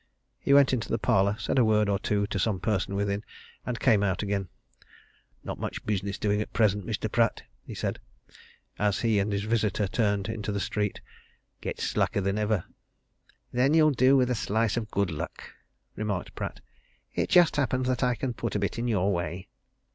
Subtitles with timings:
[0.39, 3.23] He went into the parlour, said a word or two to some person within,
[3.67, 4.49] and came out again.
[5.43, 7.07] "Not much business doing at present, Mr.
[7.07, 7.99] Pratt," he said,
[8.79, 11.01] as he and his visitor turned into the street.
[11.61, 12.63] "Gets slacker than ever."
[13.51, 15.53] "Then you'll do with a slice of good luck,"
[15.95, 16.61] remarked Pratt.
[17.13, 19.49] "It just happens that I can put a bit in your way."